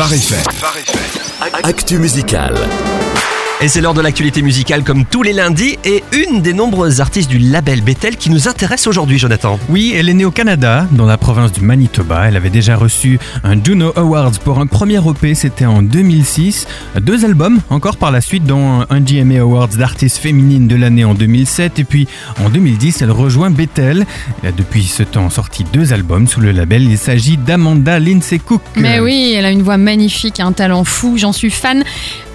Phare. 0.00 1.60
Actu 1.62 1.98
musical. 1.98 3.09
Et 3.62 3.68
c'est 3.68 3.82
l'heure 3.82 3.92
de 3.92 4.00
l'actualité 4.00 4.40
musicale 4.40 4.84
comme 4.84 5.04
tous 5.04 5.22
les 5.22 5.34
lundis 5.34 5.76
et 5.84 6.02
une 6.12 6.40
des 6.40 6.54
nombreuses 6.54 7.02
artistes 7.02 7.28
du 7.28 7.36
label 7.36 7.82
Bethel 7.82 8.16
qui 8.16 8.30
nous 8.30 8.48
intéresse 8.48 8.86
aujourd'hui, 8.86 9.18
Jonathan. 9.18 9.58
Oui, 9.68 9.92
elle 9.94 10.08
est 10.08 10.14
née 10.14 10.24
au 10.24 10.30
Canada, 10.30 10.86
dans 10.92 11.04
la 11.04 11.18
province 11.18 11.52
du 11.52 11.60
Manitoba. 11.60 12.26
Elle 12.26 12.38
avait 12.38 12.48
déjà 12.48 12.74
reçu 12.74 13.18
un 13.44 13.62
Juno 13.62 13.92
Awards 13.96 14.38
pour 14.42 14.60
un 14.60 14.66
premier 14.66 14.98
EP, 15.06 15.34
c'était 15.34 15.66
en 15.66 15.82
2006. 15.82 16.66
Deux 17.02 17.26
albums 17.26 17.60
encore 17.68 17.98
par 17.98 18.10
la 18.10 18.22
suite, 18.22 18.44
dont 18.44 18.86
un 18.88 19.00
GMA 19.00 19.40
Awards 19.40 19.68
d'artiste 19.68 20.16
féminine 20.16 20.66
de 20.66 20.76
l'année 20.76 21.04
en 21.04 21.12
2007. 21.12 21.80
Et 21.80 21.84
puis 21.84 22.08
en 22.42 22.48
2010, 22.48 23.02
elle 23.02 23.10
rejoint 23.10 23.50
Bethel. 23.50 24.06
Elle 24.42 24.48
a 24.48 24.52
depuis 24.52 24.84
ce 24.84 25.02
temps 25.02 25.28
sorti 25.28 25.66
deux 25.70 25.92
albums 25.92 26.26
sous 26.26 26.40
le 26.40 26.52
label. 26.52 26.84
Il 26.84 26.96
s'agit 26.96 27.36
d'Amanda 27.36 27.98
Lindsay 27.98 28.38
Cook. 28.38 28.62
Mais 28.76 29.00
oui, 29.00 29.34
elle 29.36 29.44
a 29.44 29.50
une 29.50 29.62
voix 29.62 29.76
magnifique, 29.76 30.40
un 30.40 30.52
talent 30.52 30.84
fou, 30.84 31.18
j'en 31.18 31.32
suis 31.32 31.50
fan. 31.50 31.84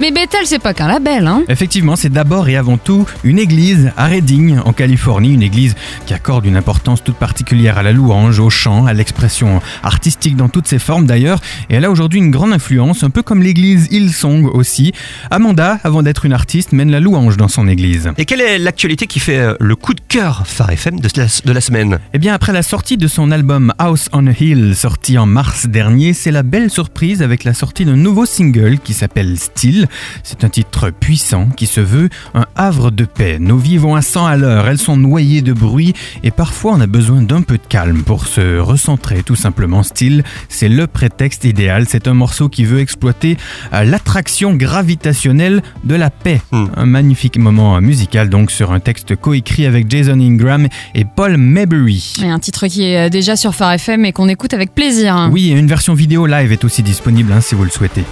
Mais 0.00 0.12
Bethel, 0.12 0.46
c'est 0.46 0.58
pas 0.58 0.72
qu'un 0.72 0.88
label, 0.88 1.26
hein. 1.26 1.42
Effectivement, 1.48 1.94
c'est 1.94 2.08
d'abord 2.08 2.48
et 2.48 2.56
avant 2.56 2.78
tout 2.78 3.04
une 3.22 3.38
église 3.38 3.92
à 3.98 4.06
Redding, 4.06 4.58
en 4.64 4.72
Californie, 4.72 5.34
une 5.34 5.42
église 5.42 5.74
qui 6.06 6.14
accorde 6.14 6.46
une 6.46 6.56
importance 6.56 7.04
toute 7.04 7.16
particulière 7.16 7.76
à 7.76 7.82
la 7.82 7.92
louange, 7.92 8.38
au 8.38 8.48
chant, 8.48 8.86
à 8.86 8.94
l'expression 8.94 9.60
artistique 9.82 10.36
dans 10.36 10.48
toutes 10.48 10.66
ses 10.66 10.78
formes 10.78 11.04
d'ailleurs, 11.04 11.42
et 11.68 11.74
elle 11.74 11.84
a 11.84 11.90
aujourd'hui 11.90 12.18
une 12.18 12.30
grande 12.30 12.54
influence, 12.54 13.04
un 13.04 13.10
peu 13.10 13.22
comme 13.22 13.42
l'église 13.42 13.88
Hillsong 13.90 14.46
aussi. 14.46 14.92
Amanda, 15.30 15.78
avant 15.84 16.02
d'être 16.02 16.24
une 16.24 16.32
artiste, 16.32 16.72
mène 16.72 16.90
la 16.90 17.00
louange 17.00 17.36
dans 17.36 17.48
son 17.48 17.68
église. 17.68 18.10
Et 18.16 18.24
quelle 18.24 18.40
est 18.40 18.58
l'actualité 18.58 19.06
qui 19.06 19.20
fait 19.20 19.38
euh, 19.38 19.54
le 19.60 19.76
coup 19.76 19.92
de 19.92 20.00
cœur 20.08 20.46
Phare 20.46 20.70
FM 20.70 20.98
de 20.98 21.08
la, 21.14 21.26
de 21.44 21.52
la 21.52 21.60
semaine? 21.60 21.98
Eh 22.14 22.18
bien, 22.18 22.32
après 22.32 22.54
la 22.54 22.62
sortie 22.62 22.96
de 22.96 23.06
son 23.06 23.30
album 23.30 23.74
House 23.78 24.08
on 24.14 24.26
a 24.26 24.32
Hill, 24.32 24.74
sorti 24.74 25.18
en 25.18 25.26
mars 25.26 25.66
dernier, 25.66 26.14
c'est 26.14 26.30
la 26.30 26.42
belle 26.42 26.70
surprise 26.70 27.20
avec 27.20 27.44
la 27.44 27.52
sortie 27.52 27.84
d'un 27.84 27.96
nouveau 27.96 28.24
single 28.24 28.78
qui 28.82 28.94
s'appelle 28.94 29.36
Still. 29.38 29.88
C'est 30.22 30.44
un 30.44 30.48
titre 30.48 30.90
puissant 30.90 31.48
qui 31.56 31.66
se 31.66 31.80
veut 31.80 32.08
un 32.34 32.46
havre 32.56 32.90
de 32.90 33.04
paix. 33.04 33.38
Nos 33.38 33.56
vies 33.56 33.78
vont 33.78 33.94
à 33.94 34.02
100 34.02 34.26
à 34.26 34.36
l'heure, 34.36 34.68
elles 34.68 34.78
sont 34.78 34.96
noyées 34.96 35.42
de 35.42 35.52
bruit 35.52 35.94
et 36.22 36.30
parfois 36.30 36.72
on 36.72 36.80
a 36.80 36.86
besoin 36.86 37.22
d'un 37.22 37.42
peu 37.42 37.56
de 37.56 37.66
calme 37.68 38.02
pour 38.02 38.26
se 38.26 38.58
recentrer 38.58 39.22
tout 39.22 39.36
simplement. 39.36 39.82
Still, 39.82 40.24
c'est 40.48 40.68
le 40.68 40.86
prétexte 40.86 41.44
idéal. 41.44 41.86
C'est 41.88 42.08
un 42.08 42.14
morceau 42.14 42.48
qui 42.48 42.64
veut 42.64 42.80
exploiter 42.80 43.36
euh, 43.72 43.84
l'attraction 43.84 44.54
gravitationnelle 44.54 45.62
de 45.84 45.94
la 45.94 46.10
paix. 46.10 46.40
Hmm. 46.52 46.66
Un 46.76 46.86
magnifique 46.86 47.38
moment 47.38 47.80
musical 47.80 48.28
donc 48.28 48.50
sur 48.50 48.72
un 48.72 48.80
texte 48.80 49.16
coécrit 49.16 49.66
avec 49.66 49.90
Jason 49.90 50.20
Ingram 50.20 50.68
et 50.94 51.04
Paul 51.04 51.36
Maybury. 51.36 52.14
Et 52.22 52.28
un 52.28 52.38
titre 52.38 52.66
qui 52.66 52.84
est 52.84 53.06
euh, 53.06 53.08
déjà 53.08 53.36
sur 53.36 53.54
Phare 53.54 53.72
FM 53.72 54.04
et 54.04 54.12
qu'on 54.12 54.28
écoute 54.28 54.54
avec 54.54 54.74
plaisir. 54.74 55.28
Oui, 55.32 55.50
et 55.50 55.58
une 55.58 55.66
version 55.66 55.94
vidéo 55.94 56.26
live 56.26 56.52
est 56.52 56.64
aussi 56.64 56.82
disponible 56.82 57.32
hein, 57.32 57.40
si 57.40 57.54
vous 57.54 57.64
le 57.64 57.70
souhaitez. 57.70 58.04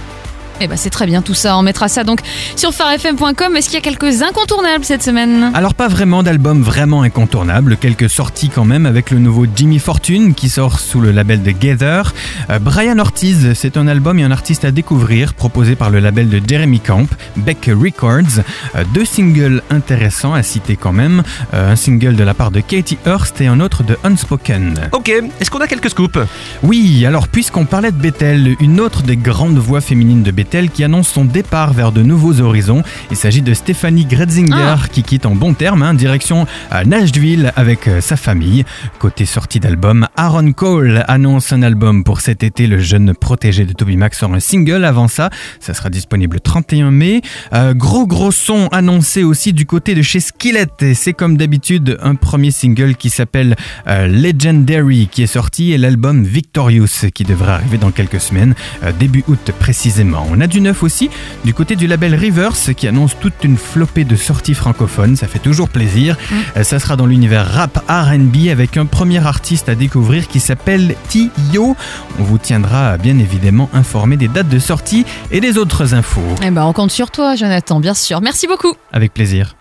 Eh 0.61 0.67
ben 0.67 0.75
c'est 0.77 0.89
très 0.89 1.05
bien 1.05 1.21
tout 1.21 1.33
ça, 1.33 1.57
on 1.57 1.61
mettra 1.61 1.87
ça 1.87 2.03
donc 2.03 2.19
sur 2.55 2.73
pharefm.com. 2.73 3.55
Est-ce 3.55 3.67
qu'il 3.69 3.75
y 3.75 3.77
a 3.77 3.81
quelques 3.81 4.21
incontournables 4.21 4.83
cette 4.83 5.03
semaine? 5.03 5.51
Alors 5.53 5.73
pas 5.73 5.87
vraiment 5.87 6.23
d'album 6.23 6.61
vraiment 6.61 7.01
incontournable, 7.01 7.77
quelques 7.77 8.09
sorties 8.09 8.49
quand 8.49 8.65
même 8.65 8.85
avec 8.85 9.11
le 9.11 9.19
nouveau 9.19 9.45
Jimmy 9.55 9.79
Fortune 9.79 10.33
qui 10.33 10.49
sort 10.49 10.79
sous 10.79 10.99
le 10.99 11.11
label 11.11 11.41
de 11.43 11.51
Gather. 11.51 12.01
Euh, 12.49 12.59
Brian 12.59 12.99
Ortiz, 12.99 13.53
c'est 13.53 13.77
un 13.77 13.87
album 13.87 14.19
et 14.19 14.23
un 14.23 14.31
artiste 14.31 14.65
à 14.65 14.71
découvrir 14.71 15.33
proposé 15.33 15.75
par 15.75 15.89
le 15.89 15.99
label 15.99 16.29
de 16.29 16.41
Jeremy 16.45 16.79
Camp, 16.81 17.07
Beck 17.37 17.69
Records. 17.73 18.43
Euh, 18.75 18.83
deux 18.93 19.05
singles 19.05 19.61
intéressants 19.69 20.33
à 20.33 20.43
citer 20.43 20.75
quand 20.75 20.91
même, 20.91 21.23
Euh, 21.53 21.71
un 21.71 21.75
single 21.75 22.15
de 22.15 22.23
la 22.23 22.33
part 22.33 22.51
de 22.51 22.59
Katie 22.59 22.97
Hurst 23.05 23.39
et 23.41 23.47
un 23.47 23.59
autre 23.59 23.83
de 23.83 23.97
Unspoken. 24.03 24.89
Ok, 24.91 25.09
est-ce 25.39 25.49
qu'on 25.49 25.59
a 25.61 25.67
quelques 25.67 25.89
scoops? 25.89 26.19
Oui, 26.63 27.05
alors 27.05 27.27
puisqu'on 27.27 27.65
parlait 27.65 27.91
de 27.91 27.97
Bethel, 27.97 28.55
une 28.59 28.79
autre 28.79 29.01
des 29.03 29.15
grandes 29.17 29.57
voix 29.57 29.81
féminines 29.81 30.21
de 30.23 30.31
Bethel 30.31 30.48
qui 30.49 30.83
annonce 30.83 31.07
son 31.09 31.25
départ 31.25 31.73
vers 31.73 31.91
de 31.91 32.01
nouveaux 32.01 32.41
horizons. 32.41 32.81
Il 33.11 33.17
s'agit 33.17 33.43
de 33.43 33.53
Stéphanie 33.53 34.05
Gretzinger 34.05 34.53
Ah. 34.55 34.79
qui 34.91 35.03
quitte 35.03 35.27
en 35.27 35.35
bon 35.35 35.53
terme, 35.53 35.83
hein, 35.83 35.93
direction 35.93 36.47
à 36.71 36.85
Nashville 36.85 37.53
avec 37.55 37.87
euh, 37.87 38.01
sa 38.01 38.15
famille. 38.17 38.65
Côté 38.97 39.25
sortie 39.25 39.59
d'album, 39.59 40.07
Aaron 40.17 40.51
Cole 40.53 41.03
annonce 41.07 41.53
un 41.53 41.61
album 41.61 42.03
pour 42.03 42.21
cet 42.21 42.41
été. 42.43 42.65
Le 42.65 42.79
jeune 42.79 43.13
protégé 43.13 43.63
de 43.65 43.73
Toby 43.73 43.95
Mac 43.95 44.15
sort 44.15 44.33
un 44.33 44.39
single 44.39 44.85
avant 44.85 45.07
ça. 45.07 45.29
Ça 45.59 45.75
sera 45.75 45.89
disponible 45.91 46.37
le 46.37 46.39
31 46.39 46.89
mai. 46.89 47.21
Euh, 47.53 47.75
gros 47.75 48.07
gros 48.07 48.31
son 48.31 48.67
annoncé 48.71 49.23
aussi 49.23 49.53
du 49.53 49.67
côté 49.67 49.93
de 49.93 50.01
chez 50.01 50.19
Skillet. 50.19 50.65
Et 50.81 50.95
c'est 50.95 51.13
comme 51.13 51.37
d'habitude 51.37 51.97
un 52.01 52.15
premier 52.15 52.49
single 52.49 52.95
qui 52.95 53.11
s'appelle 53.11 53.55
euh, 53.87 54.07
Legendary 54.07 55.09
qui 55.11 55.21
est 55.21 55.27
sorti 55.27 55.73
et 55.73 55.77
l'album 55.77 56.23
Victorious 56.23 56.87
qui 57.13 57.23
devrait 57.23 57.51
arriver 57.51 57.77
dans 57.77 57.91
quelques 57.91 58.19
semaines, 58.19 58.55
euh, 58.83 58.91
début 58.97 59.23
août 59.27 59.51
précisément. 59.59 60.25
On 60.31 60.38
a 60.41 60.47
du 60.47 60.61
neuf 60.61 60.83
aussi 60.83 61.09
du 61.45 61.53
côté 61.53 61.75
du 61.75 61.87
label 61.87 62.15
Rivers 62.15 62.53
qui 62.75 62.87
annonce 62.87 63.15
toute 63.19 63.43
une 63.43 63.57
flopée 63.57 64.03
de 64.03 64.15
sorties 64.15 64.53
francophones, 64.53 65.15
ça 65.15 65.27
fait 65.27 65.39
toujours 65.39 65.69
plaisir. 65.69 66.17
Euh, 66.57 66.63
ça 66.63 66.79
sera 66.79 66.95
dans 66.95 67.05
l'univers 67.05 67.49
rap 67.51 67.83
R&B 67.89 68.49
avec 68.51 68.77
un 68.77 68.85
premier 68.85 69.25
artiste 69.25 69.69
à 69.69 69.75
découvrir 69.75 70.27
qui 70.27 70.39
s'appelle 70.39 70.95
T.O. 71.09 71.75
On 72.19 72.23
vous 72.23 72.37
tiendra 72.37 72.97
bien 72.97 73.17
évidemment 73.19 73.69
informé 73.73 74.17
des 74.17 74.27
dates 74.27 74.49
de 74.49 74.59
sortie 74.59 75.05
et 75.31 75.41
des 75.41 75.57
autres 75.57 75.93
infos. 75.93 76.21
Eh 76.43 76.51
ben 76.51 76.63
on 76.63 76.73
compte 76.73 76.91
sur 76.91 77.11
toi 77.11 77.35
Jonathan, 77.35 77.79
bien 77.79 77.93
sûr. 77.93 78.21
Merci 78.21 78.47
beaucoup. 78.47 78.73
Avec 78.91 79.13
plaisir. 79.13 79.55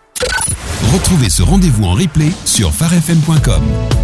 Retrouvez 0.92 1.30
ce 1.30 1.42
rendez-vous 1.42 1.84
en 1.84 1.92
replay 1.92 2.30
sur 2.44 2.72
pharefm.com. 2.72 3.97